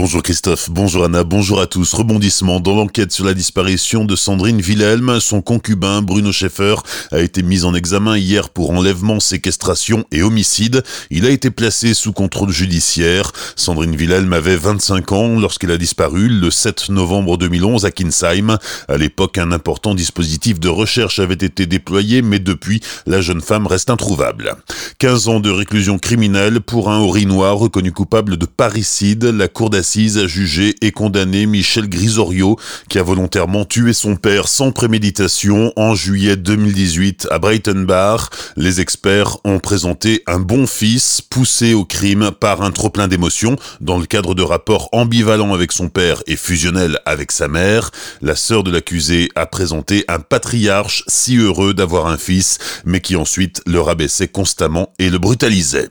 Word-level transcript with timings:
Bonjour 0.00 0.22
Christophe, 0.22 0.70
bonjour 0.70 1.06
Anna, 1.06 1.24
bonjour 1.24 1.60
à 1.60 1.66
tous. 1.66 1.92
Rebondissement 1.92 2.60
dans 2.60 2.76
l'enquête 2.76 3.10
sur 3.10 3.24
la 3.24 3.34
disparition 3.34 4.04
de 4.04 4.14
Sandrine 4.14 4.60
Wilhelm. 4.60 5.18
Son 5.18 5.42
concubin 5.42 6.02
Bruno 6.02 6.30
Schaeffer 6.30 6.76
a 7.10 7.18
été 7.18 7.42
mis 7.42 7.64
en 7.64 7.74
examen 7.74 8.16
hier 8.16 8.50
pour 8.50 8.70
enlèvement, 8.70 9.18
séquestration 9.18 10.04
et 10.12 10.22
homicide. 10.22 10.84
Il 11.10 11.26
a 11.26 11.30
été 11.30 11.50
placé 11.50 11.94
sous 11.94 12.12
contrôle 12.12 12.50
judiciaire. 12.50 13.32
Sandrine 13.56 13.96
Wilhelm 13.96 14.32
avait 14.32 14.54
25 14.54 15.10
ans 15.10 15.40
lorsqu'elle 15.40 15.72
a 15.72 15.78
disparu 15.78 16.28
le 16.28 16.52
7 16.52 16.90
novembre 16.90 17.36
2011 17.36 17.84
à 17.84 17.90
Kinsheim. 17.90 18.56
À 18.86 18.96
l'époque, 18.98 19.36
un 19.36 19.50
important 19.50 19.96
dispositif 19.96 20.60
de 20.60 20.68
recherche 20.68 21.18
avait 21.18 21.34
été 21.34 21.66
déployé, 21.66 22.22
mais 22.22 22.38
depuis, 22.38 22.80
la 23.06 23.20
jeune 23.20 23.40
femme 23.40 23.66
reste 23.66 23.90
introuvable. 23.90 24.54
15 24.98 25.26
ans 25.26 25.40
de 25.40 25.50
réclusion 25.50 25.98
criminelle 25.98 26.60
pour 26.60 26.88
un 26.88 27.00
Orinois 27.00 27.50
reconnu 27.50 27.90
coupable 27.90 28.36
de 28.36 28.46
parricide. 28.46 29.24
La 29.24 29.48
cour 29.48 29.70
d'assises 29.70 29.87
a 29.96 30.26
jugé 30.26 30.74
et 30.82 30.92
condamné 30.92 31.46
Michel 31.46 31.88
Grisorio, 31.88 32.58
qui 32.90 32.98
a 32.98 33.02
volontairement 33.02 33.64
tué 33.64 33.94
son 33.94 34.16
père 34.16 34.46
sans 34.46 34.70
préméditation 34.70 35.72
en 35.76 35.94
juillet 35.94 36.36
2018 36.36 37.28
à 37.30 37.38
Bar. 37.38 38.28
Les 38.56 38.82
experts 38.82 39.38
ont 39.44 39.60
présenté 39.60 40.22
un 40.26 40.40
bon 40.40 40.66
fils 40.66 41.22
poussé 41.22 41.72
au 41.72 41.86
crime 41.86 42.32
par 42.38 42.60
un 42.60 42.70
trop-plein 42.70 43.08
d'émotions 43.08 43.56
dans 43.80 43.98
le 43.98 44.04
cadre 44.04 44.34
de 44.34 44.42
rapports 44.42 44.90
ambivalents 44.92 45.54
avec 45.54 45.72
son 45.72 45.88
père 45.88 46.22
et 46.26 46.36
fusionnels 46.36 47.00
avec 47.06 47.32
sa 47.32 47.48
mère. 47.48 47.90
La 48.20 48.36
sœur 48.36 48.64
de 48.64 48.70
l'accusé 48.70 49.30
a 49.36 49.46
présenté 49.46 50.04
un 50.06 50.20
patriarche 50.20 51.02
si 51.06 51.38
heureux 51.38 51.72
d'avoir 51.72 52.08
un 52.08 52.18
fils, 52.18 52.58
mais 52.84 53.00
qui 53.00 53.16
ensuite 53.16 53.62
le 53.66 53.80
rabaissait 53.80 54.28
constamment 54.28 54.92
et 54.98 55.08
le 55.08 55.18
brutalisait. 55.18 55.88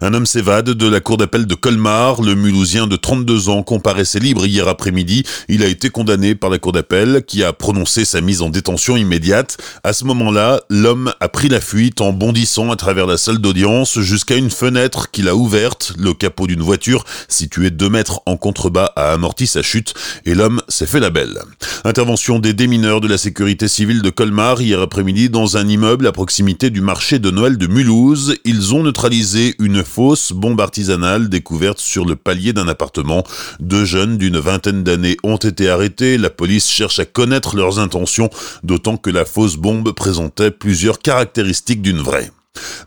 Un 0.00 0.14
homme 0.14 0.26
s'évade 0.26 0.70
de 0.70 0.88
la 0.88 1.00
cour 1.00 1.16
d'appel 1.16 1.46
de 1.46 1.54
Colmar. 1.54 2.22
Le 2.22 2.36
Mulhousien 2.36 2.86
de 2.86 2.94
32 2.94 3.48
ans 3.48 3.64
comparaissait 3.64 4.20
libre 4.20 4.46
hier 4.46 4.68
après-midi. 4.68 5.24
Il 5.48 5.64
a 5.64 5.66
été 5.66 5.90
condamné 5.90 6.36
par 6.36 6.50
la 6.50 6.58
cour 6.58 6.70
d'appel 6.70 7.24
qui 7.26 7.42
a 7.42 7.52
prononcé 7.52 8.04
sa 8.04 8.20
mise 8.20 8.40
en 8.40 8.48
détention 8.48 8.96
immédiate. 8.96 9.56
À 9.82 9.92
ce 9.92 10.04
moment-là, 10.04 10.60
l'homme 10.70 11.12
a 11.18 11.28
pris 11.28 11.48
la 11.48 11.60
fuite 11.60 12.00
en 12.00 12.12
bondissant 12.12 12.70
à 12.70 12.76
travers 12.76 13.06
la 13.06 13.16
salle 13.16 13.38
d'audience 13.38 13.98
jusqu'à 13.98 14.36
une 14.36 14.50
fenêtre 14.50 15.10
qu'il 15.10 15.28
a 15.28 15.34
ouverte. 15.34 15.92
Le 15.98 16.14
capot 16.14 16.46
d'une 16.46 16.62
voiture 16.62 17.04
située 17.26 17.70
2 17.70 17.88
mètres 17.88 18.20
en 18.26 18.36
contrebas 18.36 18.92
a 18.94 19.12
amorti 19.12 19.48
sa 19.48 19.62
chute 19.62 19.94
et 20.24 20.34
l'homme 20.34 20.62
s'est 20.68 20.86
fait 20.86 21.00
la 21.00 21.10
belle. 21.10 21.40
Intervention 21.84 22.38
des 22.38 22.54
démineurs 22.54 23.00
de 23.00 23.08
la 23.08 23.18
sécurité 23.18 23.66
civile 23.66 24.02
de 24.02 24.10
Colmar 24.10 24.60
hier 24.60 24.80
après-midi 24.80 25.28
dans 25.28 25.56
un 25.56 25.66
immeuble 25.66 26.06
à 26.06 26.12
proximité 26.12 26.70
du 26.70 26.80
marché 26.80 27.18
de 27.18 27.30
Noël 27.30 27.58
de 27.58 27.66
Mulhouse. 27.66 28.36
Ils 28.44 28.74
ont 28.74 28.84
neutralisé 28.84 29.56
une 29.58 29.84
fausse 29.84 30.32
bombe 30.32 30.60
artisanale 30.60 31.28
découverte 31.28 31.78
sur 31.78 32.04
le 32.04 32.16
palier 32.16 32.52
d'un 32.52 32.68
appartement. 32.68 33.24
Deux 33.60 33.84
jeunes 33.84 34.18
d'une 34.18 34.38
vingtaine 34.38 34.84
d'années 34.84 35.16
ont 35.22 35.36
été 35.36 35.68
arrêtés. 35.68 36.18
La 36.18 36.30
police 36.30 36.68
cherche 36.68 36.98
à 36.98 37.04
connaître 37.04 37.56
leurs 37.56 37.78
intentions, 37.78 38.30
d'autant 38.62 38.96
que 38.96 39.10
la 39.10 39.24
fausse 39.24 39.56
bombe 39.56 39.92
présentait 39.92 40.50
plusieurs 40.50 41.00
caractéristiques 41.00 41.82
d'une 41.82 42.00
vraie. 42.00 42.30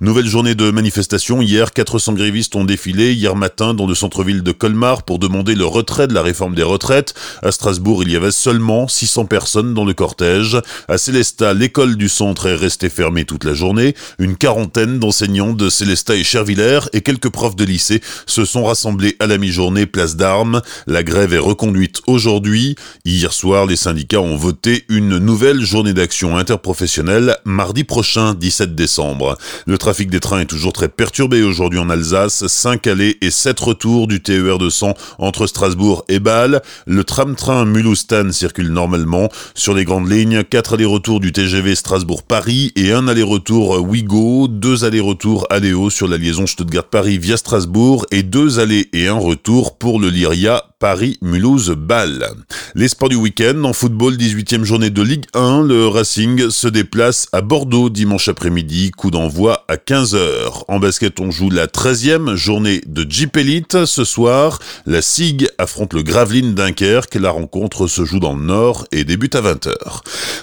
Nouvelle 0.01 0.25
journée 0.25 0.55
de 0.55 0.71
manifestation. 0.71 1.43
Hier, 1.43 1.71
400 1.71 2.13
grévistes 2.13 2.55
ont 2.55 2.63
défilé 2.63 3.13
hier 3.13 3.35
matin 3.35 3.75
dans 3.75 3.85
le 3.85 3.93
centre-ville 3.93 4.41
de 4.41 4.51
Colmar 4.51 5.03
pour 5.03 5.19
demander 5.19 5.53
le 5.53 5.65
retrait 5.67 6.07
de 6.07 6.15
la 6.15 6.23
réforme 6.23 6.55
des 6.55 6.63
retraites. 6.63 7.13
À 7.43 7.51
Strasbourg, 7.51 8.01
il 8.01 8.11
y 8.11 8.15
avait 8.15 8.31
seulement 8.31 8.87
600 8.87 9.25
personnes 9.25 9.75
dans 9.75 9.85
le 9.85 9.93
cortège. 9.93 10.59
À 10.87 10.97
Célestat, 10.97 11.53
l'école 11.53 11.97
du 11.97 12.09
centre 12.09 12.47
est 12.47 12.55
restée 12.55 12.89
fermée 12.89 13.25
toute 13.25 13.43
la 13.43 13.53
journée. 13.53 13.93
Une 14.17 14.37
quarantaine 14.37 14.97
d'enseignants 14.97 15.53
de 15.53 15.69
Célestat 15.69 16.15
et 16.15 16.23
Chervillers 16.23 16.89
et 16.93 17.01
quelques 17.01 17.29
profs 17.29 17.55
de 17.55 17.63
lycée 17.63 18.01
se 18.25 18.43
sont 18.43 18.63
rassemblés 18.63 19.17
à 19.19 19.27
la 19.27 19.37
mi-journée 19.37 19.85
place 19.85 20.15
d'Armes. 20.15 20.63
La 20.87 21.03
grève 21.03 21.35
est 21.35 21.37
reconduite 21.37 22.01
aujourd'hui. 22.07 22.75
Hier 23.05 23.31
soir, 23.31 23.67
les 23.67 23.75
syndicats 23.75 24.21
ont 24.21 24.35
voté 24.35 24.83
une 24.89 25.19
nouvelle 25.19 25.61
journée 25.61 25.93
d'action 25.93 26.37
interprofessionnelle 26.37 27.37
mardi 27.45 27.83
prochain, 27.83 28.33
17 28.33 28.73
décembre. 28.73 29.37
Le 29.65 29.77
trafic 29.77 30.09
des 30.09 30.19
trains 30.19 30.39
est 30.39 30.45
toujours 30.45 30.73
très 30.73 30.89
perturbé 30.89 31.43
aujourd'hui 31.43 31.79
en 31.79 31.89
Alsace. 31.89 32.45
5 32.47 32.87
allées 32.87 33.17
et 33.21 33.31
7 33.31 33.59
retours 33.59 34.07
du 34.07 34.21
TER 34.21 34.57
200 34.57 34.93
entre 35.19 35.47
Strasbourg 35.47 36.03
et 36.07 36.19
Bâle. 36.19 36.61
Le 36.85 37.03
tram-train 37.03 37.65
Mulhouse-Tann 37.65 38.31
circule 38.31 38.69
normalement. 38.69 39.29
Sur 39.55 39.73
les 39.73 39.85
grandes 39.85 40.09
lignes, 40.09 40.43
4 40.43 40.75
allers-retours 40.75 41.19
du 41.19 41.31
TGV 41.31 41.75
Strasbourg-Paris 41.75 42.71
et 42.75 42.91
un 42.91 43.07
aller-retour 43.07 43.81
Ouigo, 43.81 44.47
2 44.47 44.85
allers-retours 44.85 45.47
Aléo 45.49 45.89
sur 45.89 46.07
la 46.07 46.17
liaison 46.17 46.47
Stuttgart-Paris 46.47 47.17
via 47.17 47.37
Strasbourg 47.37 48.05
et 48.11 48.23
2 48.23 48.59
allées 48.59 48.89
et 48.93 49.07
un 49.07 49.17
retour 49.17 49.77
pour 49.77 49.99
le 49.99 50.09
Lyria 50.09 50.70
Paris, 50.81 51.19
Mulhouse, 51.21 51.69
Bâle. 51.77 52.27
Les 52.73 52.87
sports 52.87 53.09
du 53.09 53.15
week-end, 53.15 53.65
en 53.65 53.71
football, 53.71 54.15
18e 54.15 54.63
journée 54.63 54.89
de 54.89 55.03
Ligue 55.03 55.25
1, 55.35 55.61
le 55.61 55.87
Racing 55.87 56.49
se 56.49 56.67
déplace 56.67 57.27
à 57.33 57.41
Bordeaux 57.41 57.91
dimanche 57.91 58.27
après-midi, 58.29 58.89
coup 58.89 59.11
d'envoi 59.11 59.63
à 59.67 59.75
15h. 59.75 60.63
En 60.67 60.79
basket, 60.79 61.19
on 61.19 61.29
joue 61.29 61.51
la 61.51 61.67
13e 61.67 62.33
journée 62.33 62.81
de 62.87 63.05
Jeep 63.07 63.37
Elite. 63.37 63.85
Ce 63.85 64.03
soir, 64.03 64.57
la 64.87 65.03
SIG 65.03 65.49
affronte 65.59 65.93
le 65.93 66.01
Gravelines 66.01 66.55
Dunkerque. 66.55 67.13
La 67.13 67.29
rencontre 67.29 67.85
se 67.85 68.03
joue 68.03 68.19
dans 68.19 68.33
le 68.33 68.41
Nord 68.41 68.87
et 68.91 69.03
débute 69.03 69.35
à 69.35 69.41
20h. 69.43 69.75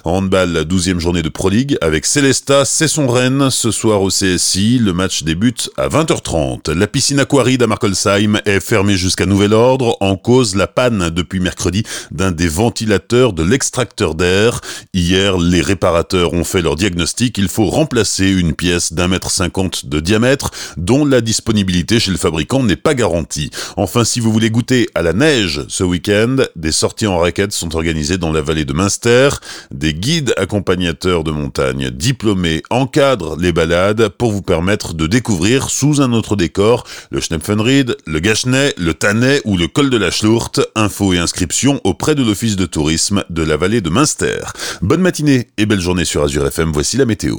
En 0.05 0.19
handball, 0.19 0.53
la 0.53 0.62
12e 0.62 1.00
journée 1.00 1.22
de 1.22 1.31
Pro 1.31 1.49
League 1.49 1.76
avec 1.81 2.06
Célesta, 2.06 2.65
c'est 2.65 2.87
son 2.87 3.09
Rennes. 3.09 3.50
Ce 3.50 3.72
soir 3.72 4.03
au 4.03 4.09
CSI, 4.09 4.78
le 4.78 4.93
match 4.93 5.25
débute 5.25 5.69
à 5.76 5.88
20h30. 5.88 6.70
La 6.70 6.87
piscine 6.87 7.19
aquaride 7.19 7.65
à 7.65 7.66
Markolsheim 7.66 8.38
est 8.47 8.60
fermée 8.60 8.97
jusqu'à 8.97 9.26
nouvel 9.26 9.53
ordre 9.53 9.97
cause 10.28 10.56
la 10.56 10.66
panne 10.66 11.09
depuis 11.09 11.41
mercredi 11.41 11.84
d'un 12.11 12.33
des 12.33 12.49
ventilateurs 12.49 13.33
de 13.33 13.43
l'extracteur 13.43 14.15
d'air. 14.15 14.61
Hier, 14.93 15.39
les 15.39 15.62
réparateurs 15.62 16.34
ont 16.34 16.44
fait 16.44 16.61
leur 16.61 16.77
diagnostic. 16.77 17.39
Il 17.39 17.49
faut 17.49 17.65
remplacer 17.65 18.31
une 18.31 18.53
pièce 18.53 18.93
d'un 18.93 19.09
mètre 19.09 19.31
cinquante 19.31 19.87
de 19.87 20.00
diamètre 20.00 20.50
dont 20.77 21.06
la 21.06 21.22
disponibilité 21.22 21.99
chez 21.99 22.11
le 22.11 22.19
fabricant 22.19 22.62
n'est 22.62 22.77
pas 22.77 22.93
garantie. 22.93 23.49
Enfin, 23.78 24.05
si 24.05 24.21
vous 24.21 24.31
voulez 24.31 24.50
goûter 24.50 24.91
à 24.94 25.00
la 25.00 25.15
neige 25.15 25.62
ce 25.69 25.83
week-end, 25.83 26.37
des 26.56 26.72
sorties 26.72 27.06
en 27.06 27.17
raquettes 27.17 27.53
sont 27.53 27.75
organisées 27.75 28.19
dans 28.19 28.31
la 28.31 28.43
vallée 28.43 28.67
de 28.67 28.75
Münster. 28.75 29.31
Des 29.71 29.94
guides 29.94 30.34
accompagnateurs 30.37 31.25
de 31.25 31.31
montagne 31.31 31.88
diplômés 31.88 32.62
encadrent 32.69 33.38
les 33.38 33.53
balades 33.53 34.09
pour 34.11 34.33
vous 34.33 34.43
permettre 34.43 34.93
de 34.93 35.06
découvrir 35.06 35.71
sous 35.71 36.03
un 36.03 36.12
autre 36.12 36.37
décor 36.37 36.84
le 37.11 37.22
Schnepfenried, 37.22 37.97
le 38.05 38.21
Gachenay, 38.21 38.75
le 38.77 38.93
Tannet 38.93 39.41
ou 39.47 39.56
le 39.56 39.69
col 39.69 39.88
de 39.88 39.97
la 39.97 40.11
Schlourt. 40.19 40.51
Infos 40.75 41.12
et 41.12 41.19
inscriptions 41.19 41.81
auprès 41.84 42.17
de 42.17 42.25
l'office 42.25 42.56
de 42.56 42.67
tourisme 42.67 43.23
de 43.31 43.45
la 43.45 43.56
vallée 43.56 43.81
de 43.81 43.89
Münster. 43.89 44.41
Bonne 44.83 45.01
matinée 45.01 45.47
et 45.59 45.65
belle 45.65 45.79
journée 45.79 46.05
sur 46.05 46.25
Azure 46.25 46.45
FM, 46.45 46.73
voici 46.73 46.97
la 46.97 47.05
météo. 47.05 47.37